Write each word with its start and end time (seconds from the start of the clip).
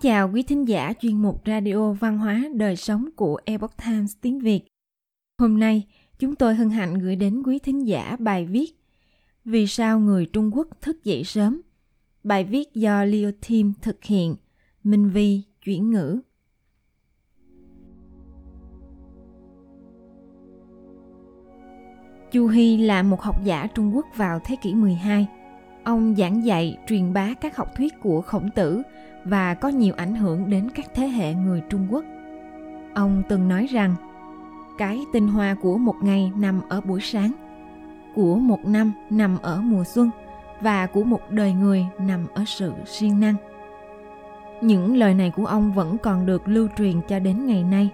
chào 0.00 0.30
quý 0.34 0.42
thính 0.42 0.68
giả 0.68 0.92
chuyên 1.00 1.22
mục 1.22 1.42
Radio 1.46 1.92
Văn 1.92 2.18
hóa 2.18 2.44
Đời 2.54 2.76
Sống 2.76 3.08
của 3.16 3.40
Epoch 3.44 3.76
Times 3.84 4.16
tiếng 4.20 4.38
Việt. 4.38 4.60
Hôm 5.38 5.60
nay, 5.60 5.86
chúng 6.18 6.34
tôi 6.34 6.54
hân 6.54 6.70
hạnh 6.70 6.94
gửi 6.94 7.16
đến 7.16 7.42
quý 7.42 7.58
thính 7.58 7.86
giả 7.86 8.16
bài 8.18 8.46
viết 8.46 8.72
Vì 9.44 9.66
sao 9.66 10.00
người 10.00 10.26
Trung 10.26 10.50
Quốc 10.56 10.68
thức 10.80 11.04
dậy 11.04 11.24
sớm? 11.24 11.60
Bài 12.24 12.44
viết 12.44 12.74
do 12.74 13.04
Leo 13.04 13.30
Tim 13.48 13.72
thực 13.82 14.04
hiện, 14.04 14.36
Minh 14.84 15.10
Vi 15.10 15.42
chuyển 15.64 15.90
ngữ. 15.90 16.20
Chu 22.32 22.46
Hy 22.46 22.76
là 22.76 23.02
một 23.02 23.20
học 23.20 23.44
giả 23.44 23.66
Trung 23.74 23.96
Quốc 23.96 24.06
vào 24.16 24.40
thế 24.44 24.56
kỷ 24.62 24.74
12. 24.74 25.39
Ông 25.84 26.14
giảng 26.18 26.44
dạy, 26.44 26.76
truyền 26.86 27.12
bá 27.12 27.34
các 27.40 27.56
học 27.56 27.74
thuyết 27.74 28.00
của 28.00 28.20
Khổng 28.20 28.50
Tử 28.50 28.82
và 29.24 29.54
có 29.54 29.68
nhiều 29.68 29.94
ảnh 29.96 30.14
hưởng 30.14 30.50
đến 30.50 30.68
các 30.74 30.86
thế 30.94 31.06
hệ 31.06 31.34
người 31.34 31.62
Trung 31.68 31.86
Quốc. 31.90 32.04
Ông 32.94 33.22
từng 33.28 33.48
nói 33.48 33.66
rằng, 33.66 33.94
cái 34.78 35.00
tinh 35.12 35.28
hoa 35.28 35.56
của 35.62 35.78
một 35.78 35.94
ngày 36.02 36.32
nằm 36.36 36.60
ở 36.68 36.80
buổi 36.80 37.00
sáng, 37.00 37.32
của 38.14 38.36
một 38.36 38.66
năm 38.66 38.92
nằm 39.10 39.38
ở 39.42 39.60
mùa 39.60 39.84
xuân 39.84 40.10
và 40.60 40.86
của 40.86 41.04
một 41.04 41.30
đời 41.30 41.52
người 41.52 41.86
nằm 41.98 42.26
ở 42.34 42.44
sự 42.46 42.72
siêng 42.86 43.20
năng. 43.20 43.34
Những 44.60 44.96
lời 44.96 45.14
này 45.14 45.30
của 45.36 45.46
ông 45.46 45.72
vẫn 45.72 45.98
còn 45.98 46.26
được 46.26 46.48
lưu 46.48 46.68
truyền 46.78 47.00
cho 47.08 47.18
đến 47.18 47.46
ngày 47.46 47.64
nay. 47.64 47.88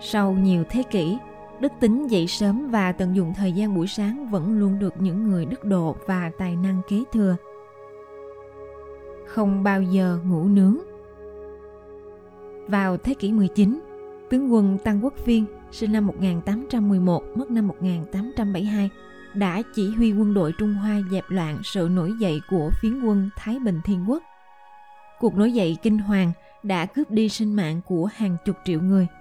Sau 0.00 0.32
nhiều 0.32 0.64
thế 0.68 0.82
kỷ, 0.82 1.18
đức 1.60 1.72
tính 1.80 2.06
dậy 2.06 2.26
sớm 2.26 2.70
và 2.70 2.92
tận 2.92 3.16
dụng 3.16 3.32
thời 3.36 3.52
gian 3.52 3.74
buổi 3.74 3.86
sáng 3.86 4.30
vẫn 4.30 4.58
luôn 4.58 4.78
được 4.78 4.94
những 4.98 5.28
người 5.28 5.46
đức 5.46 5.64
độ 5.64 5.96
và 6.06 6.30
tài 6.38 6.56
năng 6.56 6.80
kế 6.88 7.02
thừa 7.12 7.36
không 9.34 9.62
bao 9.62 9.82
giờ 9.82 10.18
ngủ 10.24 10.44
nướng. 10.44 10.78
Vào 12.68 12.96
thế 12.96 13.14
kỷ 13.14 13.32
19, 13.32 13.80
tướng 14.30 14.52
quân 14.52 14.78
Tăng 14.84 15.04
Quốc 15.04 15.14
Viên 15.24 15.44
sinh 15.70 15.92
năm 15.92 16.06
1811 16.06 17.24
mất 17.34 17.50
năm 17.50 17.68
1872 17.68 18.90
đã 19.34 19.62
chỉ 19.74 19.90
huy 19.96 20.12
quân 20.12 20.34
đội 20.34 20.52
Trung 20.58 20.74
Hoa 20.74 21.00
dẹp 21.10 21.24
loạn 21.28 21.58
sự 21.64 21.88
nổi 21.92 22.12
dậy 22.20 22.40
của 22.50 22.70
phiến 22.82 23.02
quân 23.02 23.30
Thái 23.36 23.58
Bình 23.58 23.80
Thiên 23.84 24.10
Quốc. 24.10 24.22
Cuộc 25.20 25.34
nổi 25.34 25.52
dậy 25.52 25.76
kinh 25.82 25.98
hoàng 25.98 26.32
đã 26.62 26.86
cướp 26.86 27.10
đi 27.10 27.28
sinh 27.28 27.56
mạng 27.56 27.80
của 27.86 28.08
hàng 28.14 28.36
chục 28.44 28.56
triệu 28.64 28.80
người– 28.80 29.06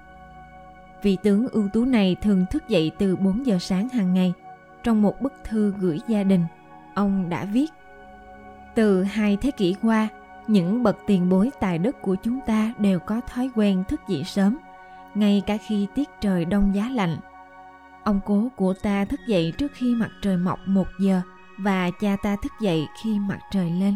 Vị 1.04 1.18
tướng 1.24 1.48
ưu 1.48 1.68
tú 1.74 1.86
này 1.86 2.16
thường 2.22 2.46
thức 2.52 2.68
dậy 2.68 2.92
từ 2.98 3.16
4 3.16 3.46
giờ 3.46 3.60
sáng 3.60 3.90
hàng 3.90 4.14
ngày. 4.14 4.34
Trong 4.84 5.02
một 5.02 5.22
bức 5.22 5.34
thư 5.44 5.74
gửi 5.80 6.00
gia 6.08 6.24
đình, 6.24 6.46
ông 6.94 7.30
đã 7.30 7.46
viết 7.46 7.72
Từ 8.76 9.04
hai 9.04 9.38
thế 9.38 9.52
kỷ 9.52 9.76
qua, 9.82 10.08
những 10.48 10.84
bậc 10.84 10.98
tiền 11.08 11.30
bối 11.30 11.50
tài 11.60 11.78
đức 11.78 12.02
của 12.02 12.16
chúng 12.24 12.40
ta 12.46 12.74
đều 12.78 13.00
có 13.00 13.22
thói 13.22 13.50
quen 13.56 13.84
thức 13.88 14.02
dậy 14.08 14.24
sớm, 14.24 14.58
ngay 15.16 15.44
cả 15.46 15.58
khi 15.68 15.88
tiết 15.96 16.10
trời 16.22 16.46
đông 16.46 16.76
giá 16.76 16.90
lạnh. 16.90 17.18
Ông 18.04 18.20
cố 18.26 18.48
của 18.56 18.74
ta 18.74 19.06
thức 19.06 19.20
dậy 19.28 19.54
trước 19.58 19.72
khi 19.74 19.96
mặt 19.96 20.10
trời 20.22 20.38
mọc 20.38 20.60
một 20.66 20.88
giờ 21.00 21.22
và 21.60 21.90
cha 22.00 22.18
ta 22.24 22.36
thức 22.44 22.52
dậy 22.62 22.88
khi 23.04 23.20
mặt 23.20 23.40
trời 23.52 23.72
lên. 23.72 23.96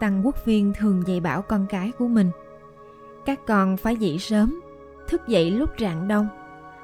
Tăng 0.00 0.26
quốc 0.26 0.44
viên 0.44 0.72
thường 0.78 1.02
dạy 1.06 1.20
bảo 1.20 1.42
con 1.42 1.66
cái 1.68 1.92
của 1.98 2.08
mình 2.08 2.30
Các 3.26 3.40
con 3.46 3.76
phải 3.76 3.96
dậy 3.96 4.18
sớm 4.18 4.60
thức 5.08 5.28
dậy 5.28 5.50
lúc 5.50 5.70
rạng 5.78 6.08
đông. 6.08 6.28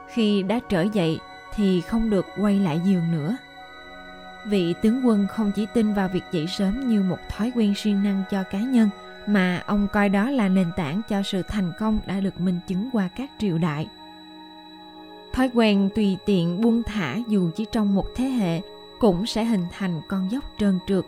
Khi 0.09 0.43
đã 0.43 0.61
trở 0.69 0.83
dậy 0.83 1.19
thì 1.55 1.81
không 1.81 2.11
được 2.11 2.27
quay 2.39 2.59
lại 2.59 2.81
giường 2.85 3.13
nữa. 3.13 3.37
Vị 4.45 4.75
tướng 4.83 5.07
quân 5.07 5.27
không 5.31 5.53
chỉ 5.57 5.67
tin 5.75 5.95
vào 5.95 6.09
việc 6.09 6.25
dậy 6.33 6.47
sớm 6.47 6.89
như 6.89 7.03
một 7.03 7.19
thói 7.29 7.53
quen 7.55 7.75
siêng 7.75 8.03
năng 8.03 8.23
cho 8.31 8.43
cá 8.43 8.59
nhân, 8.59 8.91
mà 9.27 9.63
ông 9.67 9.89
coi 9.93 10.09
đó 10.09 10.31
là 10.31 10.49
nền 10.49 10.71
tảng 10.77 11.03
cho 11.09 11.23
sự 11.23 11.43
thành 11.43 11.73
công 11.79 11.99
đã 12.07 12.21
được 12.21 12.41
minh 12.41 12.61
chứng 12.67 12.91
qua 12.93 13.09
các 13.17 13.31
triều 13.39 13.59
đại. 13.59 13.89
Thói 15.33 15.51
quen 15.55 15.89
tùy 15.95 16.17
tiện 16.27 16.61
buông 16.61 16.83
thả 16.83 17.17
dù 17.29 17.51
chỉ 17.57 17.67
trong 17.73 17.95
một 17.95 18.07
thế 18.17 18.25
hệ 18.25 18.61
cũng 18.99 19.27
sẽ 19.27 19.45
hình 19.45 19.67
thành 19.73 20.01
con 20.09 20.31
dốc 20.31 20.45
trơn 20.59 20.79
trượt, 20.87 21.05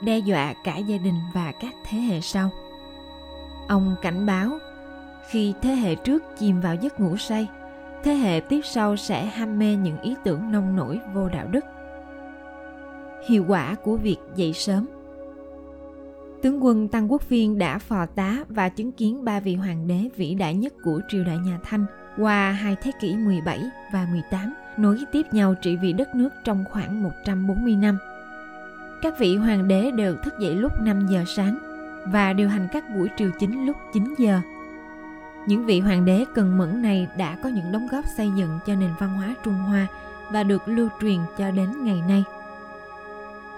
đe 0.00 0.18
dọa 0.18 0.54
cả 0.64 0.76
gia 0.76 0.96
đình 0.96 1.20
và 1.34 1.52
các 1.60 1.74
thế 1.84 1.98
hệ 1.98 2.20
sau. 2.20 2.50
Ông 3.68 3.96
cảnh 4.02 4.26
báo 4.26 4.58
khi 5.28 5.54
thế 5.62 5.74
hệ 5.74 5.94
trước 5.94 6.22
chìm 6.38 6.60
vào 6.60 6.74
giấc 6.74 7.00
ngủ 7.00 7.16
say, 7.16 7.48
thế 8.02 8.14
hệ 8.14 8.40
tiếp 8.40 8.60
sau 8.64 8.96
sẽ 8.96 9.26
ham 9.26 9.58
mê 9.58 9.76
những 9.76 10.00
ý 10.00 10.14
tưởng 10.24 10.52
nông 10.52 10.76
nổi 10.76 11.00
vô 11.14 11.28
đạo 11.28 11.46
đức. 11.50 11.64
Hiệu 13.28 13.44
quả 13.48 13.74
của 13.74 13.96
việc 13.96 14.16
dậy 14.36 14.52
sớm. 14.52 14.86
Tướng 16.42 16.64
quân 16.64 16.88
tăng 16.88 17.12
quốc 17.12 17.22
phiên 17.22 17.58
đã 17.58 17.78
phò 17.78 18.06
tá 18.06 18.36
và 18.48 18.68
chứng 18.68 18.92
kiến 18.92 19.24
ba 19.24 19.40
vị 19.40 19.54
hoàng 19.54 19.86
đế 19.86 20.08
vĩ 20.16 20.34
đại 20.34 20.54
nhất 20.54 20.74
của 20.82 21.00
triều 21.08 21.24
đại 21.24 21.38
nhà 21.38 21.58
Thanh 21.62 21.86
qua 22.18 22.52
hai 22.52 22.76
thế 22.82 22.90
kỷ 23.00 23.16
17 23.16 23.60
và 23.92 24.06
18 24.10 24.54
nối 24.76 24.98
tiếp 25.12 25.26
nhau 25.32 25.54
trị 25.62 25.76
vì 25.76 25.92
đất 25.92 26.14
nước 26.14 26.28
trong 26.44 26.64
khoảng 26.70 27.02
140 27.02 27.76
năm. 27.76 27.98
Các 29.02 29.18
vị 29.18 29.36
hoàng 29.36 29.68
đế 29.68 29.90
đều 29.90 30.16
thức 30.24 30.34
dậy 30.40 30.54
lúc 30.54 30.72
5 30.82 31.06
giờ 31.10 31.24
sáng 31.26 31.58
và 32.06 32.32
điều 32.32 32.48
hành 32.48 32.68
các 32.72 32.84
buổi 32.94 33.08
triều 33.16 33.30
chính 33.38 33.66
lúc 33.66 33.76
9 33.92 34.14
giờ 34.18 34.40
những 35.46 35.66
vị 35.66 35.80
hoàng 35.80 36.04
đế 36.04 36.24
cần 36.34 36.58
mẫn 36.58 36.82
này 36.82 37.08
đã 37.16 37.36
có 37.42 37.48
những 37.48 37.72
đóng 37.72 37.88
góp 37.92 38.04
xây 38.16 38.30
dựng 38.36 38.58
cho 38.66 38.74
nền 38.74 38.90
văn 38.98 39.16
hóa 39.16 39.34
Trung 39.44 39.54
Hoa 39.54 39.86
và 40.30 40.42
được 40.42 40.68
lưu 40.68 40.88
truyền 41.00 41.18
cho 41.38 41.50
đến 41.50 41.84
ngày 41.84 42.02
nay. 42.08 42.24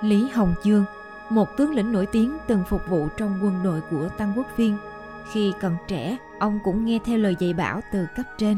Lý 0.03 0.29
Hồng 0.29 0.55
Chương, 0.63 0.85
một 1.29 1.57
tướng 1.57 1.75
lĩnh 1.75 1.93
nổi 1.93 2.07
tiếng 2.07 2.39
từng 2.47 2.63
phục 2.69 2.83
vụ 2.89 3.09
trong 3.17 3.39
quân 3.43 3.61
đội 3.65 3.81
của 3.81 4.09
Tăng 4.09 4.33
Quốc 4.37 4.47
Viên. 4.57 4.77
Khi 5.33 5.53
còn 5.61 5.77
trẻ, 5.87 6.17
ông 6.39 6.59
cũng 6.65 6.85
nghe 6.85 6.99
theo 7.05 7.19
lời 7.19 7.37
dạy 7.39 7.53
bảo 7.53 7.81
từ 7.93 8.07
cấp 8.17 8.27
trên. 8.39 8.57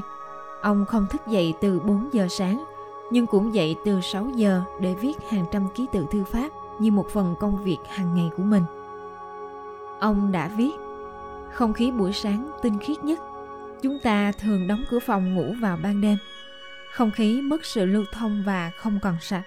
Ông 0.63 0.85
không 0.87 1.07
thức 1.11 1.27
dậy 1.27 1.55
từ 1.61 1.81
4 1.81 2.09
giờ 2.13 2.27
sáng, 2.31 2.65
nhưng 3.11 3.27
cũng 3.27 3.55
dậy 3.55 3.77
từ 3.85 4.01
6 4.01 4.27
giờ 4.35 4.63
để 4.81 4.95
viết 4.95 5.15
hàng 5.29 5.45
trăm 5.53 5.69
ký 5.75 5.87
tự 5.93 6.07
thư 6.13 6.25
pháp 6.25 6.49
như 6.81 6.91
một 6.91 7.07
phần 7.09 7.35
công 7.41 7.65
việc 7.65 7.79
hàng 7.89 8.15
ngày 8.15 8.31
của 8.37 8.43
mình. 8.43 8.63
Ông 10.01 10.33
đã 10.33 10.49
viết 10.57 10.73
không 11.53 11.73
khí 11.73 11.91
buổi 11.91 12.13
sáng 12.13 12.51
tinh 12.63 12.79
khiết 12.79 13.05
nhất. 13.05 13.19
Chúng 13.83 13.99
ta 13.99 14.33
thường 14.33 14.67
đóng 14.69 14.85
cửa 14.91 14.99
phòng 14.99 15.35
ngủ 15.35 15.55
vào 15.61 15.79
ban 15.83 16.01
đêm. 16.01 16.19
Không 16.93 17.11
khí 17.11 17.41
mất 17.43 17.65
sự 17.65 17.87
lưu 17.87 18.05
thông 18.13 18.43
và 18.47 18.71
không 18.77 18.99
còn 19.03 19.17
sạch. 19.21 19.43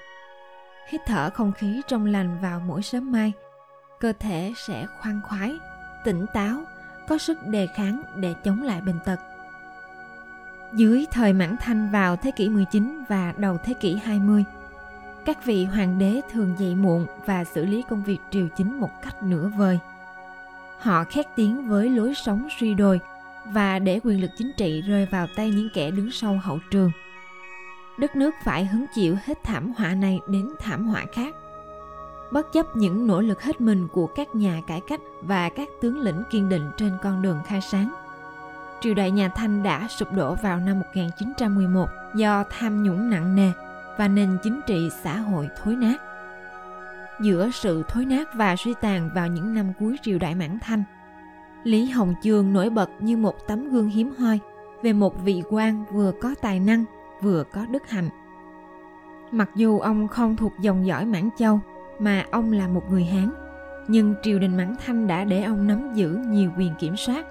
Hít 0.88 1.02
thở 1.06 1.30
không 1.30 1.52
khí 1.52 1.81
trong 1.88 2.06
lành 2.06 2.38
vào 2.41 2.59
mỗi 2.59 2.81
sớm 2.81 3.12
mai. 3.12 3.31
Cơ 4.00 4.14
thể 4.19 4.53
sẽ 4.58 4.86
khoan 5.00 5.22
khoái 5.24 5.58
tỉnh 6.03 6.25
táo 6.34 6.64
có 7.08 7.18
sức 7.18 7.38
đề 7.47 7.68
kháng 7.75 8.02
để 8.16 8.34
chống 8.44 8.62
lại 8.62 8.81
bệnh 8.81 9.00
tật. 9.06 9.20
Dưới 10.74 11.06
thời 11.12 11.34
Mãn 11.34 11.56
Thanh 11.59 11.91
vào 11.91 12.16
thế 12.16 12.31
kỷ 12.31 12.50
19 12.50 13.03
và 13.09 13.34
đầu 13.38 13.58
thế 13.64 13.74
kỷ 13.74 13.96
20, 13.96 14.44
các 15.25 15.46
vị 15.46 15.66
hoàng 15.66 16.00
đế 16.00 16.22
thường 16.31 16.56
dậy 16.59 16.75
muộn 16.75 17.08
và 17.25 17.44
xử 17.44 17.66
lý 17.66 17.84
công 17.90 18.03
việc 18.03 18.20
triều 18.31 18.47
chính 18.58 18.80
một 18.80 18.90
cách 19.03 19.24
nửa 19.24 19.47
vời– 19.58 19.80
Họ 20.83 21.03
khét 21.03 21.25
tiếng 21.35 21.67
với 21.67 21.89
lối 21.89 22.13
sống 22.16 22.47
suy 22.59 22.73
đồi 22.73 22.99
và 23.45 23.79
để 23.79 23.99
quyền 24.03 24.21
lực 24.21 24.31
chính 24.38 24.51
trị 24.57 24.81
rơi 24.81 25.05
vào 25.05 25.27
tay 25.35 25.49
những 25.49 25.69
kẻ 25.73 25.91
đứng 25.91 26.11
sau 26.11 26.39
hậu 26.44 26.59
trường. 26.71 26.91
Đất 27.97 28.16
nước 28.16 28.33
phải 28.44 28.66
hứng 28.66 28.85
chịu 28.95 29.17
hết 29.25 29.43
thảm 29.43 29.73
họa 29.77 29.95
này 29.95 30.19
đến 30.27 30.49
thảm 30.59 30.88
họa 30.88 31.05
khác. 31.13 31.35
Bất 32.31 32.53
chấp 32.53 32.75
những 32.75 33.07
nỗ 33.07 33.22
lực 33.22 33.41
hết 33.41 33.61
mình 33.61 33.88
của 33.88 34.07
các 34.07 34.35
nhà 34.35 34.61
cải 34.67 34.81
cách 34.88 34.99
và 35.22 35.49
các 35.49 35.69
tướng 35.81 35.99
lĩnh 36.01 36.23
kiên 36.31 36.49
định 36.49 36.72
trên 36.77 36.91
con 37.01 37.22
đường 37.22 37.39
khai 37.47 37.61
sáng, 37.61 37.93
triều 38.81 38.93
đại 38.93 39.11
nhà 39.11 39.29
Thanh 39.29 39.63
đã 39.63 39.88
sụp 39.88 40.13
đổ 40.13 40.35
vào 40.35 40.57
năm 40.57 40.79
1911 40.79 41.89
do 42.16 42.43
tham 42.49 42.83
nhũng 42.83 43.09
nặng 43.09 43.35
nề 43.35 43.51
và 43.97 44.07
nền 44.07 44.38
chính 44.43 44.61
trị 44.67 44.89
xã 45.03 45.17
hội 45.17 45.49
thối 45.63 45.75
nát 45.75 46.12
giữa 47.21 47.49
sự 47.53 47.83
thối 47.87 48.05
nát 48.05 48.29
và 48.35 48.55
suy 48.55 48.73
tàn 48.81 49.09
vào 49.15 49.27
những 49.27 49.53
năm 49.53 49.73
cuối 49.79 49.95
triều 50.01 50.19
đại 50.19 50.35
Mãn 50.35 50.57
Thanh. 50.61 50.83
Lý 51.63 51.85
Hồng 51.85 52.13
Chương 52.21 52.53
nổi 52.53 52.69
bật 52.69 52.89
như 52.99 53.17
một 53.17 53.47
tấm 53.47 53.69
gương 53.69 53.89
hiếm 53.89 54.13
hoi 54.17 54.39
về 54.81 54.93
một 54.93 55.23
vị 55.23 55.43
quan 55.49 55.85
vừa 55.91 56.11
có 56.21 56.35
tài 56.41 56.59
năng 56.59 56.85
vừa 57.21 57.43
có 57.53 57.65
đức 57.65 57.89
hạnh. 57.89 58.09
Mặc 59.31 59.49
dù 59.55 59.79
ông 59.79 60.07
không 60.07 60.35
thuộc 60.35 60.53
dòng 60.59 60.85
dõi 60.85 61.05
Mãn 61.05 61.29
Châu 61.37 61.59
mà 61.99 62.25
ông 62.31 62.51
là 62.51 62.67
một 62.67 62.91
người 62.91 63.03
Hán, 63.03 63.29
nhưng 63.87 64.15
triều 64.21 64.39
đình 64.39 64.57
Mãn 64.57 64.75
Thanh 64.85 65.07
đã 65.07 65.23
để 65.23 65.43
ông 65.43 65.67
nắm 65.67 65.93
giữ 65.93 66.19
nhiều 66.27 66.51
quyền 66.57 66.73
kiểm 66.79 66.97
soát. 66.97 67.25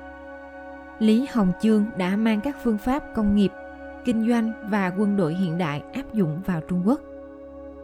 Lý 0.98 1.26
Hồng 1.32 1.52
Chương 1.60 1.84
đã 1.96 2.16
mang 2.16 2.40
các 2.40 2.56
phương 2.64 2.78
pháp 2.78 3.02
công 3.14 3.36
nghiệp, 3.36 3.52
kinh 4.04 4.28
doanh 4.28 4.52
và 4.70 4.92
quân 4.98 5.16
đội 5.16 5.34
hiện 5.34 5.58
đại 5.58 5.82
áp 5.92 6.14
dụng 6.14 6.40
vào 6.46 6.60
Trung 6.68 6.82
Quốc 6.86 7.00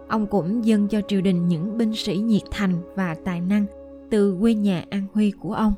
ông 0.09 0.27
cũng 0.27 0.65
dâng 0.65 0.89
cho 0.89 1.01
triều 1.09 1.21
đình 1.21 1.49
những 1.49 1.79
binh 1.79 1.95
sĩ 1.95 2.17
nhiệt 2.17 2.43
thành 2.51 2.75
và 2.95 3.17
tài 3.25 3.41
năng 3.41 3.67
từ 4.11 4.37
quê 4.41 4.55
nhà 4.55 4.85
An 4.91 5.07
Huy 5.13 5.31
của 5.31 5.53
ông. 5.53 5.75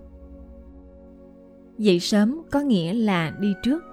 Dậy 1.79 2.01
sớm 2.01 2.43
có 2.51 2.61
nghĩa 2.61 2.95
là 2.95 3.33
đi 3.41 3.55
trước. 3.63 3.85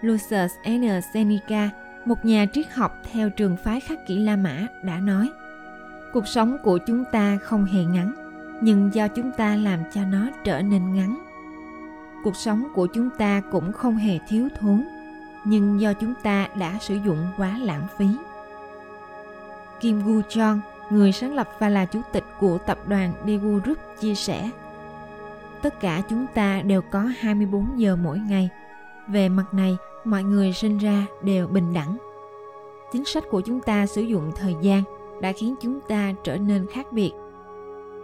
Lucius 0.00 0.52
N. 0.68 1.00
Seneca, 1.14 1.70
một 2.04 2.24
nhà 2.24 2.46
triết 2.52 2.66
học 2.72 2.92
theo 3.12 3.30
trường 3.30 3.56
phái 3.64 3.80
khắc 3.80 4.06
kỷ 4.06 4.18
La 4.18 4.36
Mã 4.36 4.66
đã 4.84 4.98
nói 4.98 5.30
Cuộc 6.12 6.26
sống 6.26 6.56
của 6.62 6.78
chúng 6.86 7.04
ta 7.12 7.36
không 7.36 7.64
hề 7.64 7.84
ngắn, 7.84 8.14
nhưng 8.62 8.90
do 8.94 9.08
chúng 9.08 9.30
ta 9.36 9.56
làm 9.56 9.80
cho 9.92 10.04
nó 10.04 10.28
trở 10.44 10.62
nên 10.62 10.94
ngắn 10.94 11.32
cuộc 12.22 12.36
sống 12.36 12.68
của 12.74 12.86
chúng 12.86 13.10
ta 13.10 13.42
cũng 13.50 13.72
không 13.72 13.96
hề 13.96 14.18
thiếu 14.28 14.48
thốn 14.60 14.84
nhưng 15.44 15.80
do 15.80 15.92
chúng 15.92 16.14
ta 16.22 16.48
đã 16.58 16.78
sử 16.80 16.94
dụng 16.94 17.26
quá 17.36 17.58
lãng 17.62 17.86
phí 17.98 18.06
Kim 19.82 20.02
Gu 20.06 20.20
Jong, 20.28 20.58
người 20.90 21.12
sáng 21.12 21.34
lập 21.34 21.48
và 21.58 21.68
là 21.68 21.84
chủ 21.84 22.00
tịch 22.12 22.24
của 22.40 22.58
tập 22.58 22.78
đoàn 22.88 23.12
Daewoo 23.26 23.60
Group 23.60 23.78
chia 24.00 24.14
sẻ 24.14 24.50
Tất 25.62 25.80
cả 25.80 26.02
chúng 26.08 26.26
ta 26.34 26.62
đều 26.62 26.82
có 26.82 27.00
24 27.00 27.66
giờ 27.76 27.96
mỗi 27.96 28.18
ngày. 28.18 28.48
Về 29.08 29.28
mặt 29.28 29.54
này, 29.54 29.76
mọi 30.04 30.22
người 30.24 30.52
sinh 30.52 30.78
ra 30.78 31.06
đều 31.22 31.46
bình 31.46 31.74
đẳng. 31.74 31.96
Chính 32.92 33.04
sách 33.04 33.24
của 33.30 33.40
chúng 33.40 33.60
ta 33.60 33.86
sử 33.86 34.02
dụng 34.02 34.32
thời 34.36 34.54
gian 34.62 34.82
đã 35.20 35.32
khiến 35.32 35.54
chúng 35.60 35.80
ta 35.80 36.12
trở 36.24 36.36
nên 36.36 36.66
khác 36.72 36.92
biệt. 36.92 37.12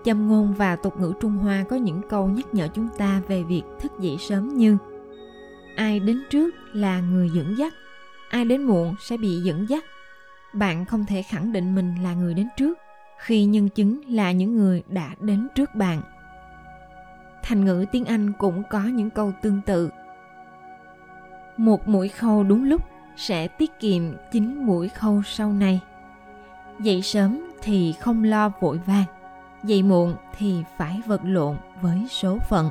Châm 0.05 0.29
ngôn 0.29 0.55
và 0.55 0.77
tục 0.77 1.01
ngữ 1.01 1.13
Trung 1.21 1.33
Hoa 1.33 1.65
có 1.69 1.77
những 1.77 2.01
câu 2.09 2.29
nhắc 2.29 2.55
nhở 2.55 2.69
chúng 2.75 2.89
ta 2.99 3.23
về 3.29 3.43
việc 3.43 3.63
thức 3.81 3.93
dậy 3.99 4.17
sớm 4.21 4.49
như 4.49 4.77
Ai 5.77 6.01
đến 6.01 6.23
trước 6.31 6.55
là 6.73 7.01
người 7.01 7.31
dẫn 7.31 7.59
dắt, 7.59 7.75
ai 8.31 8.45
đến 8.45 8.63
muộn 8.63 8.95
sẽ 9.01 9.17
bị 9.17 9.37
dẫn 9.37 9.67
dắt. 9.69 9.85
Bạn 10.59 10.85
không 10.85 11.05
thể 11.05 11.23
khẳng 11.23 11.53
định 11.53 11.75
mình 11.75 11.95
là 12.03 12.15
người 12.15 12.35
đến 12.35 12.49
trước 12.57 12.79
khi 13.19 13.45
nhân 13.45 13.69
chứng 13.69 14.01
là 14.09 14.33
những 14.33 14.57
người 14.57 14.83
đã 14.89 15.11
đến 15.21 15.49
trước 15.55 15.75
bạn. 15.75 16.03
Thành 17.43 17.65
ngữ 17.65 17.85
tiếng 17.93 18.05
Anh 18.05 18.33
cũng 18.33 18.63
có 18.71 18.83
những 18.85 19.11
câu 19.11 19.33
tương 19.43 19.61
tự. 19.61 19.91
Một 21.57 21.89
mũi 21.89 22.09
khâu 22.09 22.45
đúng 22.45 22.65
lúc 22.65 22.83
sẽ 23.17 23.49
tiết 23.49 23.81
kiệm 23.81 24.03
chín 24.33 24.67
mũi 24.67 24.89
khâu 24.89 25.23
sau 25.27 25.53
này. 25.53 25.81
Dậy 26.81 27.03
sớm 27.03 27.41
thì 27.63 27.95
không 28.01 28.25
lo 28.25 28.53
vội 28.61 28.81
vàng, 28.87 29.05
dậy 29.65 29.83
muộn 29.83 30.15
thì 30.39 30.63
phải 30.77 31.01
vật 31.07 31.21
lộn 31.25 31.57
với 31.81 32.07
số 32.11 32.39
phận. 32.49 32.71